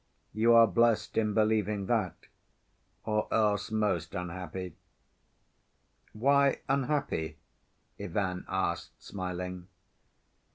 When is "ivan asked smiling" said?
7.99-9.67